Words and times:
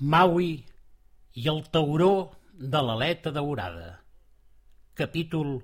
Maui 0.00 0.46
i 1.36 1.42
el 1.50 1.58
tauró 1.68 2.30
de 2.74 2.80
l'aleta 2.80 3.30
daurada. 3.36 3.98
Capítol 4.96 5.58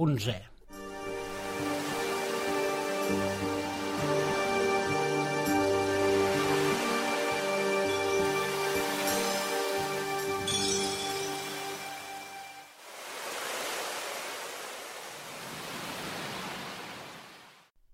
11 0.00 0.36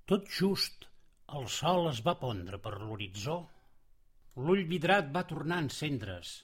Tot 0.06 0.30
just 0.30 0.86
el 1.34 1.50
sol 1.50 1.90
es 1.90 2.04
va 2.06 2.20
pondre 2.22 2.62
per 2.62 2.78
l'horitzó, 2.78 3.42
l'ull 4.38 4.64
vidrat 4.70 5.08
va 5.14 5.24
tornar 5.26 5.56
a 5.58 5.64
encendre's 5.66 6.34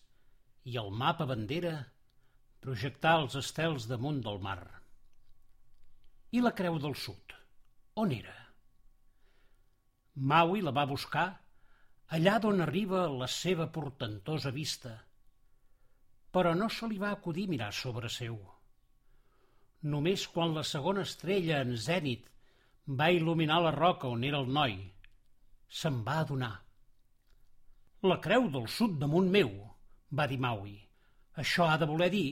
i 0.70 0.78
el 0.80 0.88
mapa 1.02 1.26
bandera 1.30 1.74
projectar 2.64 3.12
els 3.20 3.36
estels 3.38 3.86
damunt 3.90 4.18
del 4.24 4.40
mar. 4.46 4.62
I 6.34 6.40
la 6.42 6.54
creu 6.58 6.80
del 6.82 6.96
sud, 6.98 7.34
on 8.02 8.14
era? 8.16 8.34
Maui 10.32 10.64
la 10.64 10.72
va 10.74 10.86
buscar 10.90 11.28
allà 12.18 12.34
d'on 12.42 12.64
arriba 12.64 13.04
la 13.20 13.30
seva 13.30 13.68
portentosa 13.78 14.50
vista, 14.50 14.96
però 16.34 16.56
no 16.58 16.68
se 16.68 16.90
li 16.90 16.98
va 16.98 17.12
acudir 17.14 17.46
mirar 17.52 17.70
sobre 17.84 18.10
seu. 18.16 18.40
Només 19.94 20.26
quan 20.34 20.54
la 20.56 20.66
segona 20.66 21.06
estrella 21.06 21.62
en 21.62 21.76
zènit 21.76 22.26
va 23.00 23.12
il·luminar 23.14 23.62
la 23.62 23.76
roca 23.78 24.10
on 24.10 24.24
era 24.24 24.42
el 24.42 24.50
noi. 24.50 24.78
Se'n 25.68 26.02
va 26.06 26.22
adonar. 26.24 26.63
La 28.04 28.18
creu 28.24 28.50
del 28.52 28.66
sud 28.68 28.98
damunt 29.00 29.30
meu, 29.32 29.52
va 30.18 30.26
dir 30.28 30.36
Maui. 30.44 30.74
Això 31.40 31.70
ha 31.70 31.78
de 31.80 31.86
voler 31.88 32.10
dir 32.12 32.26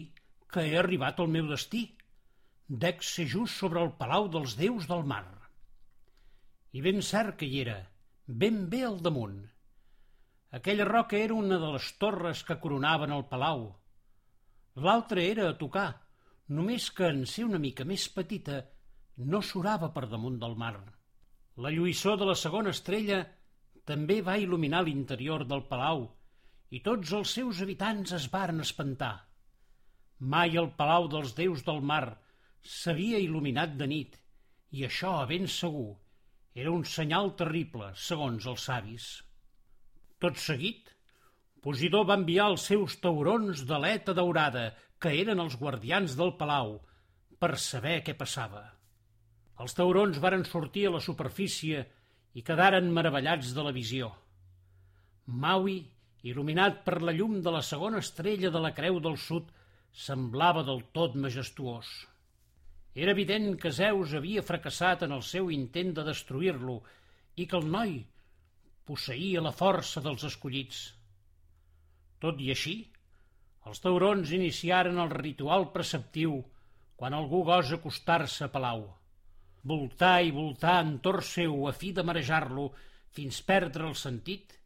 que 0.52 0.66
he 0.68 0.74
arribat 0.76 1.22
al 1.22 1.30
meu 1.32 1.48
destí. 1.48 1.80
Dec 2.82 3.00
ser 3.10 3.24
just 3.34 3.56
sobre 3.62 3.80
el 3.80 3.94
palau 4.02 4.28
dels 4.34 4.58
déus 4.58 4.84
del 4.90 5.06
mar. 5.14 5.24
I 6.76 6.84
ben 6.84 7.00
cert 7.00 7.38
que 7.40 7.48
hi 7.48 7.62
era, 7.64 7.78
ben 8.26 8.66
bé 8.68 8.82
al 8.84 9.00
damunt. 9.08 9.40
Aquella 10.60 10.84
roca 10.92 11.16
era 11.16 11.40
una 11.40 11.56
de 11.64 11.72
les 11.78 11.88
torres 12.04 12.44
que 12.44 12.60
coronaven 12.60 13.16
el 13.16 13.24
palau. 13.32 13.70
L'altra 14.76 15.24
era 15.24 15.48
a 15.48 15.58
tocar, 15.64 15.90
només 16.48 16.90
que 16.92 17.08
en 17.08 17.24
ser 17.24 17.48
una 17.48 17.60
mica 17.68 17.88
més 17.88 18.10
petita 18.12 18.60
no 19.16 19.40
surava 19.40 19.88
per 19.96 20.10
damunt 20.12 20.36
del 20.42 20.56
mar. 20.66 20.76
La 21.56 21.72
lluïssor 21.72 22.20
de 22.20 22.28
la 22.28 22.36
segona 22.36 22.76
estrella 22.76 23.24
també 23.90 24.20
va 24.28 24.38
il·luminar 24.40 24.84
l'interior 24.86 25.44
del 25.52 25.64
palau 25.70 26.06
i 26.70 26.80
tots 26.86 27.12
els 27.18 27.34
seus 27.38 27.60
habitants 27.64 28.14
es 28.18 28.28
varen 28.32 28.62
espantar. 28.64 29.14
Mai 30.34 30.56
el 30.62 30.70
palau 30.78 31.08
dels 31.14 31.34
déus 31.38 31.64
del 31.66 31.82
mar 31.92 32.04
s'havia 32.76 33.18
il·luminat 33.22 33.74
de 33.80 33.88
nit 33.90 34.18
i 34.72 34.86
això, 34.86 35.18
a 35.20 35.26
ben 35.28 35.48
segur, 35.50 35.90
era 36.54 36.72
un 36.72 36.84
senyal 36.88 37.34
terrible, 37.36 37.90
segons 37.96 38.46
els 38.48 38.64
savis. 38.68 39.08
Tot 40.22 40.38
seguit, 40.38 40.92
Posidó 41.62 42.00
va 42.02 42.16
enviar 42.18 42.48
els 42.50 42.64
seus 42.66 42.96
taurons 43.02 43.60
d'aleta 43.68 44.14
daurada, 44.18 44.64
que 44.98 45.12
eren 45.20 45.38
els 45.42 45.54
guardians 45.60 46.16
del 46.18 46.32
palau, 46.38 46.72
per 47.38 47.52
saber 47.58 48.00
què 48.06 48.14
passava. 48.18 48.62
Els 49.62 49.76
taurons 49.78 50.18
varen 50.24 50.42
sortir 50.48 50.88
a 50.88 50.94
la 50.96 51.02
superfície 51.04 51.84
i 52.34 52.42
quedaren 52.46 52.92
meravellats 52.92 53.52
de 53.56 53.64
la 53.64 53.72
visió. 53.76 54.08
Maui, 55.26 55.80
il·luminat 56.22 56.80
per 56.86 57.00
la 57.02 57.14
llum 57.16 57.40
de 57.44 57.52
la 57.54 57.62
segona 57.66 58.00
estrella 58.04 58.50
de 58.54 58.62
la 58.62 58.72
Creu 58.76 59.00
del 59.04 59.18
Sud, 59.20 59.50
semblava 59.92 60.62
del 60.64 60.80
tot 60.96 61.18
majestuós. 61.24 61.90
Era 62.94 63.12
evident 63.12 63.56
que 63.60 63.72
Zeus 63.72 64.14
havia 64.16 64.44
fracassat 64.44 65.04
en 65.06 65.12
el 65.16 65.22
seu 65.24 65.50
intent 65.52 65.92
de 65.96 66.04
destruir-lo 66.08 66.80
i 67.36 67.46
que 67.48 67.58
el 67.58 67.68
noi 67.74 67.98
posseïa 68.88 69.44
la 69.44 69.52
força 69.56 70.02
dels 70.04 70.24
escollits. 70.28 70.80
Tot 72.20 72.40
i 72.40 72.50
així, 72.54 72.76
els 73.68 73.80
taurons 73.84 74.32
iniciaren 74.32 74.98
el 74.98 75.12
ritual 75.12 75.70
preceptiu 75.76 76.40
quan 76.96 77.14
algú 77.16 77.42
gosa 77.46 77.78
acostar-se 77.78 78.44
a 78.46 78.52
Palau 78.52 78.84
voltar 79.62 80.22
i 80.26 80.32
voltar 80.34 80.80
entorn 80.82 81.22
seu 81.22 81.68
a 81.70 81.72
fi 81.72 81.92
de 81.94 82.02
marejar-lo 82.02 82.66
fins 83.14 83.40
perdre 83.46 83.86
el 83.86 83.94
sentit 83.98 84.56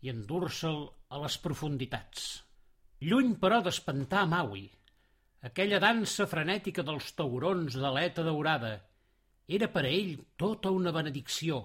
i 0.00 0.10
endur-se'l 0.12 0.84
a 1.12 1.20
les 1.22 1.36
profunditats. 1.42 2.28
Lluny, 3.04 3.34
però, 3.42 3.60
d'espantar 3.62 4.24
Maui, 4.30 4.64
aquella 5.48 5.80
dansa 5.82 6.26
frenètica 6.30 6.84
dels 6.86 7.12
taurons 7.18 7.76
d'aleta 7.76 8.24
daurada 8.26 8.74
era 9.58 9.68
per 9.72 9.84
a 9.84 9.90
ell 9.90 10.14
tota 10.40 10.72
una 10.74 10.92
benedicció, 10.96 11.60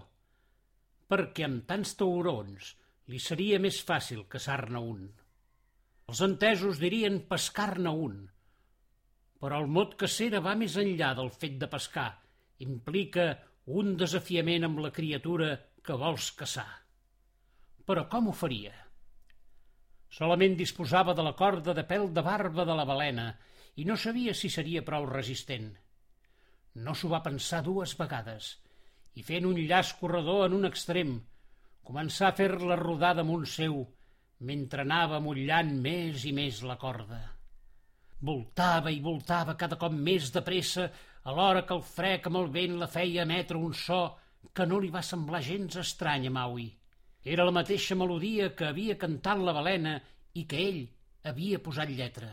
perquè 1.07 1.47
amb 1.47 1.65
tants 1.69 1.95
taurons 1.99 2.73
li 3.11 3.19
seria 3.19 3.59
més 3.59 3.79
fàcil 3.83 4.25
caçar-ne 4.27 4.79
un. 4.79 5.07
Els 6.11 6.21
entesos 6.25 6.81
dirien 6.83 7.21
pescar-ne 7.29 7.91
un, 8.07 8.19
però 9.39 9.59
el 9.63 9.71
mot 9.71 9.95
cacera 9.99 10.43
va 10.43 10.55
més 10.55 10.75
enllà 10.79 11.13
del 11.15 11.31
fet 11.31 11.57
de 11.63 11.71
pescar– 11.71 12.11
implica 12.59 13.27
un 13.79 13.95
desafiament 13.97 14.67
amb 14.67 14.81
la 14.83 14.91
criatura 14.91 15.55
que 15.83 15.97
vols 15.99 16.31
caçar. 16.37 16.69
Però 17.87 18.05
com 18.11 18.29
ho 18.29 18.35
faria? 18.35 18.73
Solament 20.13 20.55
disposava 20.59 21.15
de 21.17 21.25
la 21.25 21.33
corda 21.33 21.73
de 21.73 21.83
pèl 21.89 22.11
de 22.13 22.21
barba 22.21 22.65
de 22.69 22.75
la 22.77 22.85
balena 22.85 23.31
i 23.81 23.85
no 23.89 23.97
sabia 23.97 24.35
si 24.37 24.49
seria 24.53 24.83
prou 24.85 25.07
resistent. 25.09 25.71
No 26.85 26.93
s'ho 26.93 27.09
va 27.09 27.23
pensar 27.25 27.63
dues 27.65 27.95
vegades 27.97 28.53
i 29.17 29.25
fent 29.25 29.45
un 29.49 29.57
llaç 29.57 29.93
corredor 29.99 30.45
en 30.47 30.57
un 30.59 30.69
extrem, 30.69 31.17
començà 31.85 32.29
a 32.29 32.37
fer-la 32.37 32.77
rodar 32.79 33.13
damunt 33.17 33.45
seu 33.49 33.83
mentre 34.49 34.85
anava 34.85 35.19
mullant 35.23 35.73
més 35.81 36.25
i 36.29 36.33
més 36.35 36.61
la 36.65 36.77
corda. 36.77 37.32
Voltava 38.23 38.91
i 38.91 39.01
voltava 39.03 39.57
cada 39.59 39.75
cop 39.79 39.91
més 39.91 40.29
de 40.31 40.41
pressa 40.45 40.87
alhora 41.27 41.65
que 41.67 41.75
el 41.75 41.83
frec 41.83 42.29
amb 42.29 42.39
el 42.39 42.49
vent 42.53 42.77
la 42.79 42.87
feia 42.87 43.25
emetre 43.27 43.59
un 43.59 43.73
so 43.75 44.03
que 44.55 44.67
no 44.67 44.79
li 44.79 44.91
va 44.93 45.03
semblar 45.03 45.41
gens 45.43 45.75
estrany 45.81 46.27
a 46.29 46.31
Maui. 46.31 46.69
Era 47.23 47.43
la 47.47 47.55
mateixa 47.55 47.95
melodia 47.99 48.49
que 48.55 48.69
havia 48.69 48.99
cantat 48.99 49.43
la 49.43 49.55
balena 49.55 49.97
i 50.39 50.45
que 50.47 50.59
ell 50.69 50.81
havia 51.31 51.59
posat 51.63 51.91
lletra. 51.91 52.31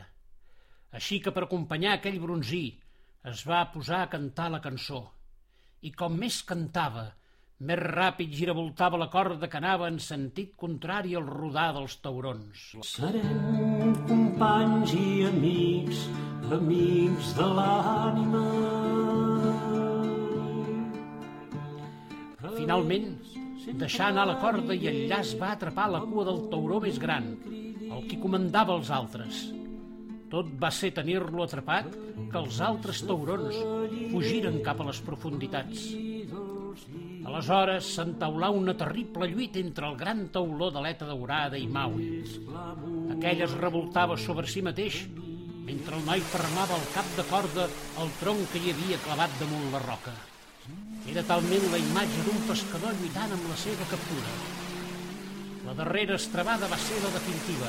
Així 0.99 1.21
que 1.23 1.35
per 1.35 1.47
acompanyar 1.47 1.97
aquell 1.97 2.19
bronzí 2.23 2.65
es 3.31 3.45
va 3.47 3.67
posar 3.75 4.05
a 4.05 4.11
cantar 4.15 4.49
la 4.51 4.63
cançó. 4.63 5.05
I 5.87 5.91
com 5.91 6.17
més 6.23 6.41
cantava, 6.47 7.07
més 7.67 7.83
ràpid 7.83 8.35
giravoltava 8.35 8.99
la 9.01 9.11
corda 9.13 9.51
que 9.51 9.61
anava 9.61 9.91
en 9.91 9.99
sentit 10.03 10.57
contrari 10.57 11.15
al 11.19 11.29
rodar 11.29 11.71
dels 11.77 11.99
taurons. 12.03 12.67
Serem 12.95 14.30
companys 14.41 14.93
i 14.97 15.25
amics, 15.29 15.99
amics 16.49 17.33
de 17.37 17.49
l'ànima. 17.57 18.45
Finalment, 22.55 23.11
deixar 23.83 24.09
anar 24.09 24.25
la 24.31 24.39
corda 24.41 24.73
i 24.73 24.89
el 24.89 25.03
llaç 25.11 25.35
va 25.43 25.53
atrapar 25.59 25.91
la 25.93 26.01
cua 26.07 26.25
del 26.31 26.41
tauró 26.55 26.81
més 26.81 26.97
gran, 27.03 27.35
el 27.53 28.09
que 28.09 28.17
comandava 28.23 28.79
els 28.81 28.89
altres. 28.89 29.43
Tot 30.33 30.49
va 30.63 30.73
ser 30.73 30.95
tenir-lo 30.97 31.45
atrapat 31.45 31.93
que 31.93 32.41
els 32.41 32.63
altres 32.65 33.05
taurons 33.05 33.61
fugiren 34.15 34.63
cap 34.65 34.81
a 34.81 34.89
les 34.89 35.05
profunditats. 35.05 35.85
Aleshores 37.21 37.89
s'entaulà 37.95 38.49
una 38.57 38.73
terrible 38.81 39.27
lluita 39.29 39.61
entre 39.61 39.89
el 39.91 39.97
gran 40.01 40.23
tauló 40.33 40.71
d'aleta 40.73 41.09
daurada 41.09 41.59
i 41.61 41.67
Maui. 41.69 42.07
Aquell 43.15 43.43
es 43.45 43.57
revoltava 43.61 44.17
sobre 44.17 44.49
si 44.49 44.63
mateix 44.65 45.03
mentre 45.67 45.99
el 45.99 46.07
noi 46.07 46.23
fermava 46.33 46.79
el 46.81 46.87
cap 46.95 47.11
de 47.19 47.25
corda 47.29 47.67
al 48.03 48.09
tronc 48.21 48.49
que 48.53 48.63
hi 48.63 48.73
havia 48.73 48.99
clavat 49.05 49.37
damunt 49.39 49.69
la 49.75 49.83
roca. 49.85 50.15
Era 51.13 51.27
talment 51.29 51.67
la 51.73 51.83
imatge 51.83 52.25
d'un 52.25 52.41
pescador 52.49 52.97
lluitant 52.97 53.37
amb 53.37 53.47
la 53.53 53.59
seva 53.65 53.87
captura. 53.93 54.33
La 55.67 55.77
darrera 55.83 56.17
estrabada 56.17 56.71
va 56.73 56.81
ser 56.81 57.03
la 57.05 57.13
definitiva. 57.19 57.69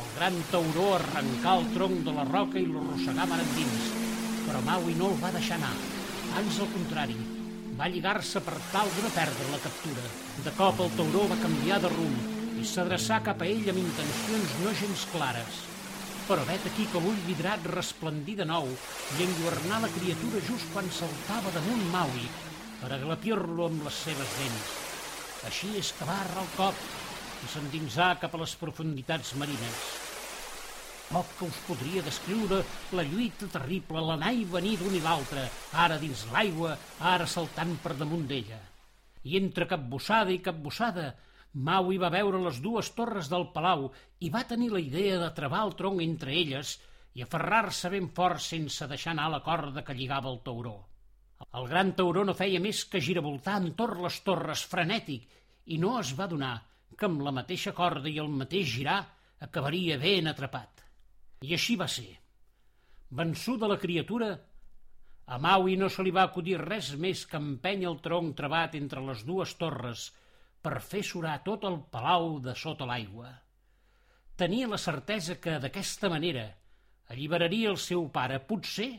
El 0.00 0.08
gran 0.14 0.38
tauró 0.52 0.86
arrencà 0.94 1.58
el 1.58 1.68
tronc 1.74 2.06
de 2.06 2.14
la 2.20 2.28
roca 2.30 2.62
i 2.62 2.64
l'arrossegà 2.70 3.26
mar 3.26 3.42
endins, 3.42 3.90
però 4.46 4.62
Maui 4.70 4.96
no 5.02 5.10
el 5.10 5.20
va 5.20 5.34
deixar 5.34 5.58
anar. 5.58 5.74
Ans 6.40 6.62
al 6.62 6.72
contrari, 6.72 7.18
va 7.80 7.88
lligar-se 7.88 8.42
per 8.44 8.58
tal 8.74 8.90
de 8.92 9.02
no 9.06 9.10
perdre 9.14 9.46
la 9.48 9.58
captura. 9.64 10.02
De 10.44 10.52
cop 10.58 10.82
el 10.84 10.90
tauró 10.98 11.22
va 11.30 11.38
canviar 11.40 11.78
de 11.80 11.88
rumb 11.88 12.58
i 12.60 12.64
s'adreçà 12.68 13.22
cap 13.24 13.40
a 13.40 13.48
ell 13.48 13.70
amb 13.72 13.80
intencions 13.80 14.56
no 14.60 14.74
gens 14.80 15.06
clares. 15.14 15.62
Però 16.26 16.44
vet 16.50 16.66
aquí 16.68 16.84
que 16.92 17.00
l'ull 17.00 17.22
vidrat 17.24 17.64
resplendí 17.72 18.36
de 18.36 18.44
nou 18.50 18.68
i 18.68 19.24
enlluernà 19.24 19.80
la 19.80 19.92
criatura 19.96 20.44
just 20.50 20.68
quan 20.74 20.92
saltava 20.92 21.54
damunt 21.56 21.88
Maui 21.94 22.28
per 22.82 22.92
aglapir-lo 22.98 23.70
amb 23.70 23.88
les 23.88 24.04
seves 24.04 24.36
dents. 24.42 24.76
Així 25.48 25.72
és 25.80 25.94
que 25.96 26.12
va 26.12 26.20
arrar 26.20 26.44
el 26.44 26.54
cop 26.60 26.86
i 27.40 27.48
s'endinsà 27.48 28.12
cap 28.20 28.36
a 28.36 28.44
les 28.44 28.58
profunditats 28.60 29.32
marines. 29.40 30.09
Poc 31.10 31.30
que 31.38 31.46
us 31.50 31.56
podria 31.66 32.04
descriure 32.06 32.60
la 32.94 33.02
lluita 33.02 33.48
terrible, 33.50 33.98
l'anar 34.06 34.30
i 34.30 34.44
venir 34.46 34.76
d'un 34.78 34.92
i 34.94 35.00
l'altre, 35.02 35.48
ara 35.84 35.96
dins 35.98 36.20
l'aigua, 36.30 36.76
ara 37.12 37.26
saltant 37.26 37.72
per 37.82 37.96
damunt 37.98 38.28
d'ella. 38.30 38.60
I 39.26 39.34
entre 39.40 39.66
capbussada 39.72 40.30
i 40.30 40.38
capbussada, 40.44 41.08
Maui 41.66 41.98
va 41.98 42.12
veure 42.14 42.38
les 42.44 42.60
dues 42.62 42.92
torres 42.94 43.26
del 43.32 43.48
palau 43.50 43.88
i 44.22 44.30
va 44.30 44.44
tenir 44.46 44.68
la 44.70 44.82
idea 44.84 45.16
de 45.18 45.32
travar 45.34 45.64
el 45.66 45.74
tronc 45.80 45.98
entre 46.04 46.36
elles 46.42 46.76
i 47.18 47.24
aferrar-se 47.26 47.90
ben 47.90 48.06
fort 48.14 48.38
sense 48.44 48.86
deixar 48.86 49.10
anar 49.10 49.26
la 49.32 49.42
corda 49.42 49.82
que 49.82 49.96
lligava 49.98 50.30
el 50.30 50.38
tauró. 50.46 50.76
El 51.58 51.66
gran 51.72 51.90
tauró 51.98 52.22
no 52.28 52.36
feia 52.38 52.60
més 52.62 52.84
que 52.86 53.02
giravoltar 53.02 53.56
entorn 53.58 54.04
les 54.06 54.20
torres 54.22 54.62
frenètic 54.74 55.26
i 55.74 55.80
no 55.82 55.96
es 55.98 56.14
va 56.14 56.30
donar 56.30 56.54
que 56.94 57.10
amb 57.10 57.26
la 57.26 57.34
mateixa 57.34 57.74
corda 57.74 58.06
i 58.06 58.20
el 58.22 58.30
mateix 58.30 58.70
girar 58.76 59.00
acabaria 59.48 59.98
ben 59.98 60.30
atrapat. 60.30 60.79
I 61.40 61.54
així 61.56 61.74
va 61.80 61.86
ser. 61.88 62.10
Vençuda 63.18 63.68
la 63.70 63.78
criatura, 63.80 64.34
a 65.30 65.38
Maui 65.38 65.76
no 65.80 65.88
se 65.88 66.04
li 66.04 66.10
va 66.12 66.26
acudir 66.28 66.58
res 66.60 66.90
més 67.04 67.22
que 67.30 67.38
empènyer 67.40 67.86
el 67.88 68.00
tronc 68.04 68.34
trebat 68.40 68.74
entre 68.78 69.00
les 69.06 69.22
dues 69.28 69.54
torres 69.60 70.02
per 70.60 70.82
fer 70.88 71.00
surar 71.10 71.38
tot 71.46 71.64
el 71.68 71.78
palau 71.94 72.34
de 72.44 72.52
sota 72.62 72.88
l'aigua. 72.90 73.30
Tenia 74.42 74.68
la 74.72 74.80
certesa 74.82 75.38
que, 75.40 75.56
d'aquesta 75.62 76.10
manera, 76.12 76.44
alliberaria 77.14 77.70
el 77.72 77.80
seu 77.86 78.04
pare, 78.18 78.40
potser 78.50 78.90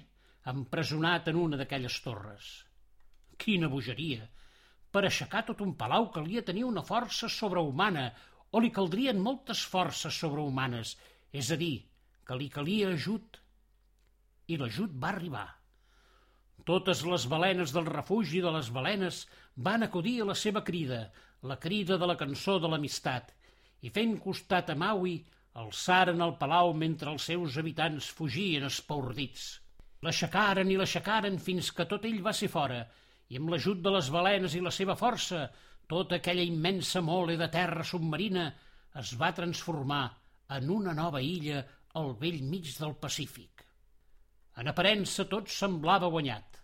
empresonat 0.56 1.30
en 1.30 1.44
una 1.44 1.62
d'aquelles 1.62 2.00
torres. 2.08 2.50
Quina 3.38 3.70
bogeria! 3.70 4.26
Per 4.92 5.06
aixecar 5.06 5.46
tot 5.52 5.62
un 5.62 5.76
palau 5.78 6.10
calia 6.16 6.48
tenir 6.50 6.66
una 6.68 6.82
força 6.90 7.30
sobrehumana 7.30 8.10
o 8.52 8.60
li 8.60 8.74
caldrien 8.74 9.22
moltes 9.22 9.62
forces 9.76 10.18
sobrehumanes, 10.26 10.98
és 11.32 11.54
a 11.54 11.62
dir, 11.62 11.76
que 12.28 12.38
li 12.38 12.50
calia 12.54 12.92
ajut, 12.96 13.40
i 14.48 14.58
l'ajut 14.60 14.94
va 15.04 15.12
arribar. 15.14 15.48
Totes 16.68 17.02
les 17.10 17.26
balenes 17.30 17.74
del 17.74 17.88
refugi 17.90 18.42
de 18.44 18.52
les 18.54 18.70
balenes 18.74 19.26
van 19.68 19.84
acudir 19.84 20.20
a 20.22 20.28
la 20.30 20.38
seva 20.38 20.62
crida, 20.64 21.08
la 21.42 21.58
crida 21.58 21.98
de 21.98 22.10
la 22.10 22.18
cançó 22.20 22.60
de 22.62 22.70
l'amistat, 22.70 23.32
i 23.82 23.90
fent 23.90 24.18
costat 24.22 24.70
a 24.70 24.78
Maui, 24.78 25.16
alçaren 25.62 26.22
el 26.22 26.36
palau 26.42 26.72
mentre 26.78 27.10
els 27.12 27.26
seus 27.32 27.58
habitants 27.58 28.12
fugien 28.18 28.68
espaordits. 28.68 29.48
L'aixecaren 30.06 30.70
i 30.72 30.78
l'aixecaren 30.78 31.40
fins 31.42 31.72
que 31.76 31.88
tot 31.90 32.06
ell 32.10 32.22
va 32.26 32.34
ser 32.38 32.50
fora, 32.54 32.86
i 33.30 33.40
amb 33.40 33.52
l'ajut 33.52 33.82
de 33.82 33.92
les 33.96 34.10
balenes 34.14 34.56
i 34.56 34.62
la 34.64 34.74
seva 34.76 34.96
força, 35.00 35.48
tota 35.92 36.18
aquella 36.18 36.46
immensa 36.48 37.02
mole 37.02 37.38
de 37.40 37.50
terra 37.52 37.84
submarina 37.84 38.46
es 39.02 39.12
va 39.20 39.34
transformar 39.36 40.06
en 40.58 40.70
una 40.70 40.94
nova 40.94 41.22
illa 41.24 41.62
al 42.00 42.14
vell 42.20 42.42
mig 42.48 42.70
del 42.80 42.96
Pacífic. 43.02 43.66
En 44.62 44.70
aparença 44.72 45.26
tot 45.32 45.50
semblava 45.52 46.10
guanyat. 46.14 46.60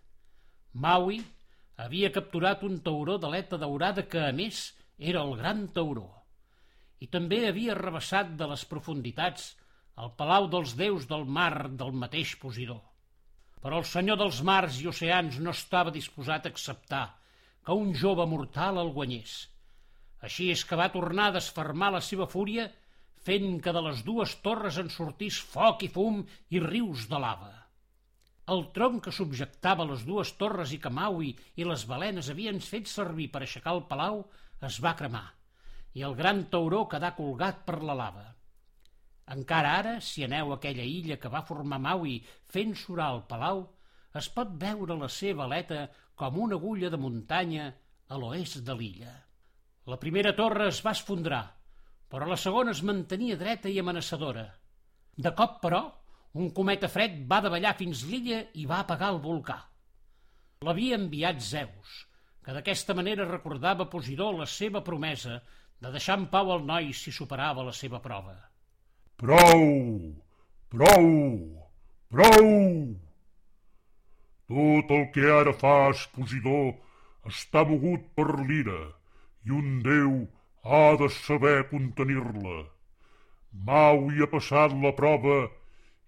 Maui 0.85 1.19
havia 1.83 2.11
capturat 2.13 2.63
un 2.67 2.79
tauró 2.85 3.17
d'aleta 3.21 3.59
daurada 3.61 4.05
que, 4.11 4.21
a 4.29 4.33
més, 4.35 4.61
era 4.97 5.23
el 5.23 5.35
gran 5.39 5.67
tauró. 5.73 6.09
I 6.99 7.07
també 7.13 7.43
havia 7.47 7.77
rebassat 7.77 8.33
de 8.39 8.47
les 8.49 8.63
profunditats 8.65 9.51
el 10.03 10.13
palau 10.17 10.47
dels 10.53 10.75
déus 10.77 11.05
del 11.09 11.25
mar 11.25 11.69
del 11.69 11.93
mateix 12.03 12.35
Posidor. 12.41 12.81
Però 13.61 13.79
el 13.81 13.87
senyor 13.89 14.19
dels 14.21 14.41
mars 14.45 14.81
i 14.81 14.89
oceans 14.89 15.39
no 15.41 15.53
estava 15.53 15.93
disposat 15.93 16.45
a 16.45 16.51
acceptar 16.53 17.05
que 17.65 17.75
un 17.75 17.93
jove 18.01 18.25
mortal 18.29 18.77
el 18.81 18.91
guanyés. 18.95 19.47
Així 20.21 20.51
és 20.53 20.63
que 20.65 20.77
va 20.79 20.91
tornar 20.93 21.29
a 21.29 21.37
desfermar 21.37 21.91
la 21.93 22.01
seva 22.01 22.27
fúria 22.29 22.67
fent 23.27 23.61
que 23.63 23.75
de 23.75 23.83
les 23.89 24.03
dues 24.07 24.35
torres 24.47 24.81
en 24.81 24.91
sortís 24.93 25.39
foc 25.53 25.85
i 25.87 25.91
fum 25.93 26.23
i 26.55 26.63
rius 26.63 27.07
de 27.11 27.21
lava. 27.21 27.53
El 28.53 28.69
tronc 28.75 29.03
que 29.05 29.15
subjectava 29.15 29.87
les 29.89 30.05
dues 30.07 30.31
torres 30.39 30.71
i 30.71 30.79
que 30.83 30.93
Maui 30.99 31.33
i 31.59 31.67
les 31.67 31.83
balenes 31.89 32.31
havien 32.31 32.63
fet 32.63 32.87
servir 32.87 33.27
per 33.33 33.43
aixecar 33.43 33.75
el 33.75 33.83
palau 33.89 34.23
es 34.67 34.79
va 34.83 34.95
cremar 34.99 35.27
i 35.97 36.03
el 36.05 36.13
gran 36.17 36.43
tauró 36.53 36.83
quedà 36.89 37.13
colgat 37.17 37.63
per 37.65 37.79
la 37.81 37.95
lava. 37.97 38.25
Encara 39.33 39.71
ara, 39.79 39.93
si 39.99 40.23
aneu 40.23 40.51
a 40.53 40.57
aquella 40.59 40.85
illa 40.85 41.17
que 41.21 41.31
va 41.33 41.45
formar 41.47 41.79
Maui 41.83 42.19
fent 42.53 42.75
surar 42.77 43.09
el 43.15 43.23
palau, 43.31 43.63
es 44.21 44.29
pot 44.35 44.53
veure 44.61 44.97
la 44.99 45.09
seva 45.09 45.45
aleta 45.47 45.87
com 46.15 46.37
una 46.43 46.59
agulla 46.61 46.91
de 46.93 46.99
muntanya 47.01 47.65
a 48.07 48.19
l'oest 48.21 48.61
de 48.67 48.75
l'illa. 48.77 49.15
La 49.89 49.99
primera 50.03 50.35
torre 50.37 50.69
es 50.69 50.83
va 50.85 50.93
esfondrar, 50.95 51.43
però 52.11 52.27
la 52.27 52.39
segona 52.39 52.73
es 52.75 52.83
mantenia 52.87 53.37
dreta 53.39 53.69
i 53.69 53.79
amenaçadora. 53.79 54.45
De 55.17 55.31
cop, 55.35 55.57
però, 55.63 55.81
un 56.39 56.51
cometa 56.55 56.89
fred 56.91 57.23
va 57.31 57.41
davallar 57.43 57.73
fins 57.79 58.03
l'illa 58.07 58.43
i 58.61 58.65
va 58.69 58.81
apagar 58.83 59.09
el 59.13 59.21
volcà. 59.23 59.57
L'havia 60.65 60.97
enviat 60.97 61.41
Zeus, 61.43 61.97
que 62.43 62.53
d'aquesta 62.55 62.95
manera 62.97 63.27
recordava 63.29 63.89
Posidó 63.91 64.31
la 64.33 64.47
seva 64.49 64.83
promesa 64.83 65.41
de 65.81 65.91
deixar 65.93 66.17
en 66.19 66.27
pau 66.31 66.53
el 66.55 66.63
noi 66.65 66.93
si 66.93 67.11
superava 67.11 67.65
la 67.65 67.73
seva 67.79 67.99
prova. 68.01 68.37
Prou! 69.17 69.65
Prou! 70.73 71.11
Prou! 72.13 72.49
Tot 74.47 74.91
el 74.95 75.05
que 75.13 75.27
ara 75.33 75.53
fas, 75.59 76.07
Posidó, 76.15 76.61
està 77.27 77.65
mogut 77.67 78.07
per 78.15 78.29
l'ira, 78.47 78.79
i 79.43 79.51
un 79.51 79.81
déu 79.83 80.13
ha 80.67 80.97
de 80.99 81.07
saber 81.15 81.59
contenir-la. 81.69 82.57
Maui 83.67 84.23
ha 84.23 84.27
passat 84.33 84.73
la 84.83 84.91
prova 84.99 85.37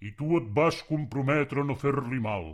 i 0.08 0.12
tu 0.20 0.36
et 0.40 0.50
vas 0.58 0.82
comprometre 0.90 1.64
a 1.64 1.68
no 1.70 1.76
fer-li 1.84 2.20
mal. 2.26 2.50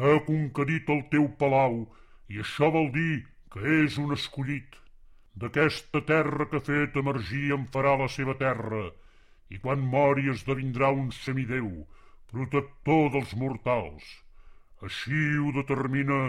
Ha 0.00 0.14
conquerit 0.28 0.88
el 0.94 1.02
teu 1.12 1.28
palau 1.42 1.82
i 2.32 2.40
això 2.44 2.70
vol 2.76 2.90
dir 2.96 3.14
que 3.52 3.76
és 3.82 3.98
un 4.04 4.16
escollit. 4.16 4.78
D'aquesta 5.40 6.02
terra 6.12 6.46
que 6.50 6.60
ha 6.60 6.66
fet 6.66 6.96
emergir 7.02 7.46
en 7.56 7.66
farà 7.74 7.96
la 8.00 8.08
seva 8.16 8.36
terra 8.40 8.82
i 9.50 9.58
quan 9.62 9.82
mori 9.94 10.28
esdevindrà 10.32 10.90
un 11.02 11.10
semideu, 11.16 11.70
protector 12.32 13.10
dels 13.16 13.34
mortals. 13.42 14.12
Així 14.86 15.24
ho 15.42 15.50
determina 15.56 16.20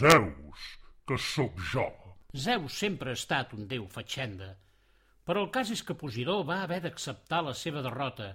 Zeus, 0.00 0.66
que 1.06 1.20
sóc 1.30 1.62
jo. 1.72 1.86
Zeus 2.36 2.78
sempre 2.78 3.12
ha 3.12 3.18
estat 3.18 3.54
un 3.56 3.66
déu 3.70 3.86
fatxenda, 3.92 4.52
però 5.26 5.42
el 5.44 5.50
cas 5.54 5.70
és 5.74 5.82
que 5.82 5.96
Posidó 5.98 6.42
va 6.48 6.60
haver 6.64 6.82
d'acceptar 6.84 7.42
la 7.46 7.54
seva 7.54 7.82
derrota 7.86 8.34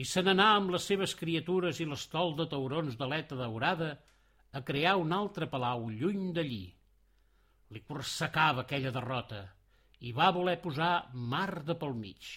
i 0.00 0.06
se 0.08 0.22
n'anà 0.24 0.52
amb 0.56 0.72
les 0.74 0.86
seves 0.88 1.14
criatures 1.20 1.80
i 1.80 1.86
l'estol 1.88 2.32
de 2.38 2.46
taurons 2.52 2.96
d'aleta 3.00 3.36
daurada 3.36 3.90
a 4.52 4.62
crear 4.68 4.94
un 5.00 5.12
altre 5.16 5.48
palau 5.52 5.90
lluny 5.90 6.30
d'allí. 6.36 6.64
Li 7.72 7.84
corsecava 7.88 8.64
aquella 8.64 8.94
derrota 8.94 9.44
i 10.00 10.12
va 10.16 10.32
voler 10.34 10.58
posar 10.64 10.94
mar 11.12 11.62
de 11.68 11.76
pel 11.78 11.94
mig. 11.94 12.32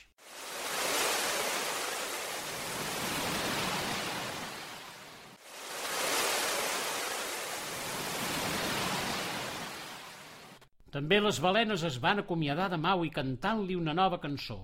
També 10.96 11.18
les 11.20 11.42
balenes 11.44 11.82
es 11.84 11.96
van 12.00 12.22
acomiadar 12.22 12.70
de 12.72 12.78
Maui 12.80 13.10
cantant-li 13.12 13.76
una 13.76 13.92
nova 13.98 14.16
cançó, 14.24 14.56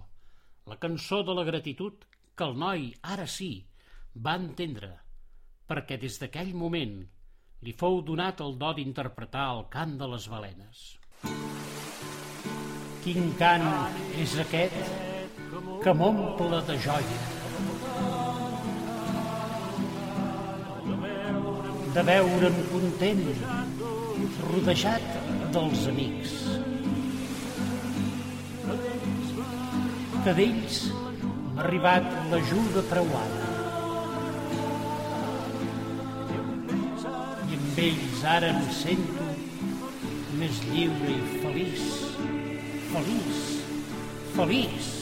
la 0.72 0.78
cançó 0.80 1.18
de 1.28 1.34
la 1.36 1.44
gratitud 1.44 2.06
que 2.40 2.46
el 2.46 2.54
noi, 2.62 2.86
ara 3.14 3.26
sí, 3.28 3.50
va 4.16 4.38
entendre, 4.40 4.94
perquè 5.68 5.98
des 6.00 6.16
d'aquell 6.22 6.54
moment 6.56 6.94
li 7.68 7.74
fou 7.82 8.00
donat 8.08 8.40
el 8.46 8.56
do 8.62 8.70
d'interpretar 8.78 9.50
el 9.58 9.66
cant 9.74 9.98
de 10.00 10.08
les 10.14 10.30
balenes. 10.32 10.86
Quin 13.04 13.34
cant 13.42 13.68
és 14.24 14.38
aquest 14.46 14.96
que 15.84 15.96
m'omple 16.00 16.62
de 16.70 16.78
joia 16.86 17.20
de 21.92 22.06
veure'm 22.08 22.64
content 22.72 23.28
rodejat 24.48 25.21
dels 25.52 25.88
amics. 25.92 26.36
Que 30.24 30.34
d'ells 30.38 30.78
m'ha 30.94 31.66
arribat 31.66 32.08
l'ajuda 32.32 32.84
preuada. 32.92 33.50
I 37.50 37.60
amb 37.60 37.84
ells 37.88 38.24
ara 38.38 38.54
em 38.54 38.72
sento 38.80 39.28
més 40.40 40.64
lliure 40.72 41.18
i 41.18 41.44
feliç, 41.44 41.86
feliç, 42.96 43.46
feliç. 44.40 45.01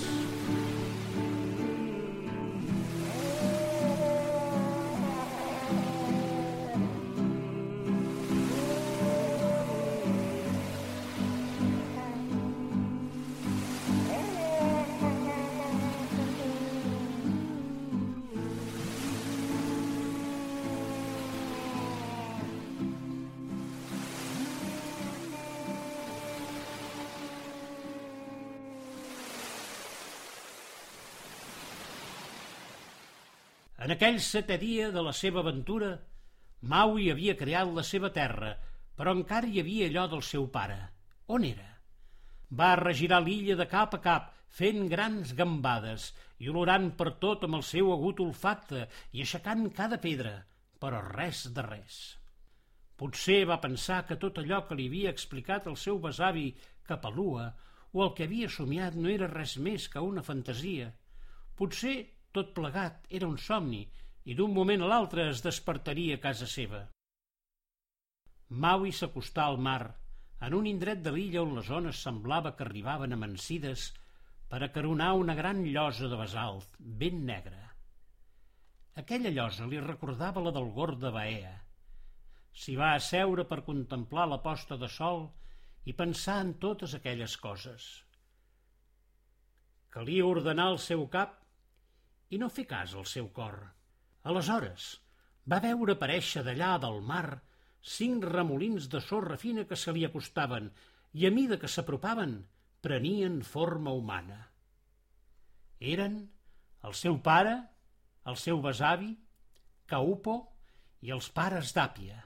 En 33.89 33.96
aquell 33.96 34.19
setè 34.22 34.60
dia 34.62 34.88
de 34.93 35.01
la 35.01 35.12
seva 35.17 35.39
aventura, 35.41 35.88
Maui 36.72 37.08
havia 37.10 37.34
creat 37.38 37.72
la 37.74 37.81
seva 37.81 38.12
terra, 38.13 38.51
però 38.93 39.15
encara 39.17 39.48
hi 39.50 39.58
havia 39.63 39.88
allò 39.89 40.03
del 40.12 40.22
seu 40.27 40.43
pare. 40.58 40.75
On 41.34 41.48
era? 41.48 41.65
Va 42.60 42.67
regirar 42.77 43.17
l'illa 43.25 43.55
de 43.58 43.65
cap 43.72 43.96
a 43.98 44.00
cap, 44.03 44.27
fent 44.60 44.86
grans 44.91 45.31
gambades 45.39 46.05
i 46.38 46.51
olorant 46.51 46.86
per 47.00 47.15
tot 47.24 47.48
amb 47.48 47.58
el 47.58 47.65
seu 47.72 47.89
agut 47.96 48.22
olfacte 48.27 48.84
i 49.17 49.25
aixecant 49.25 49.65
cada 49.81 49.98
pedra, 50.05 50.36
però 50.77 51.01
res 51.08 51.41
de 51.58 51.65
res. 51.65 51.98
Potser 52.93 53.39
va 53.50 53.58
pensar 53.65 54.03
que 54.05 54.19
tot 54.22 54.38
allò 54.43 54.62
que 54.69 54.77
li 54.77 54.86
havia 54.93 55.15
explicat 55.17 55.65
el 55.65 55.81
seu 55.88 55.98
besavi 56.05 56.46
Capalua 56.86 57.50
o 57.98 58.05
el 58.05 58.13
que 58.13 58.29
havia 58.29 58.53
somiat 58.53 59.01
no 59.01 59.10
era 59.17 59.34
res 59.34 59.58
més 59.58 59.89
que 59.89 60.08
una 60.13 60.27
fantasia. 60.31 60.93
Potser 61.58 61.98
tot 62.36 62.53
plegat 62.57 63.07
era 63.19 63.27
un 63.27 63.38
somni 63.38 63.81
i 64.29 64.36
d'un 64.38 64.53
moment 64.53 64.83
a 64.86 64.89
l'altre 64.91 65.29
es 65.29 65.41
despertaria 65.45 66.17
a 66.17 66.24
casa 66.25 66.48
seva. 66.50 66.83
Maui 68.50 68.91
s'acostà 68.98 69.45
al 69.45 69.57
mar, 69.62 69.95
en 70.48 70.55
un 70.57 70.67
indret 70.69 71.01
de 71.05 71.13
l'illa 71.15 71.41
on 71.45 71.55
les 71.57 71.69
ones 71.79 72.03
semblava 72.05 72.53
que 72.57 72.65
arribaven 72.65 73.15
amansides 73.15 73.89
per 74.50 74.62
acaronar 74.65 75.13
una 75.21 75.36
gran 75.38 75.63
llosa 75.65 76.09
de 76.12 76.17
basalt, 76.19 76.77
ben 76.79 77.25
negra. 77.25 77.63
Aquella 79.01 79.31
llosa 79.36 79.67
li 79.69 79.81
recordava 79.83 80.43
la 80.43 80.53
del 80.55 80.71
gord 80.77 81.00
de 81.03 81.12
Baea. 81.15 81.55
S'hi 82.59 82.75
va 82.75 82.93
asseure 82.95 83.45
per 83.50 83.62
contemplar 83.67 84.25
la 84.27 84.41
posta 84.45 84.77
de 84.77 84.89
sol 84.91 85.27
i 85.86 85.95
pensar 86.01 86.39
en 86.45 86.55
totes 86.63 86.95
aquelles 86.98 87.38
coses. 87.38 87.89
Calia 89.93 90.25
ordenar 90.25 90.71
el 90.74 90.81
seu 90.86 91.05
cap 91.13 91.38
i 92.29 92.39
no 92.41 92.50
fer 92.53 92.65
cas 92.69 92.95
al 92.95 93.07
seu 93.09 93.29
cor. 93.36 93.57
Aleshores 94.29 94.89
va 95.50 95.62
veure 95.63 95.95
aparèixer 95.95 96.43
d'allà 96.45 96.75
del 96.83 97.01
mar 97.12 97.41
cinc 97.95 98.27
remolins 98.29 98.89
de 98.93 99.01
sorra 99.01 99.38
fina 99.41 99.65
que 99.65 99.77
se 99.79 99.93
li 99.95 100.05
acostaven 100.05 100.69
i 101.13 101.25
a 101.25 101.31
mida 101.33 101.57
que 101.57 101.71
s'apropaven 101.71 102.38
prenien 102.86 103.41
forma 103.41 103.95
humana. 103.95 104.39
Eren 105.79 106.19
el 106.88 106.95
seu 106.95 107.17
pare, 107.24 107.55
el 108.25 108.38
seu 108.38 108.62
besavi, 108.62 109.15
Caupo 109.89 110.36
i 111.01 111.09
els 111.15 111.31
pares 111.33 111.71
d'Àpia. 111.74 112.19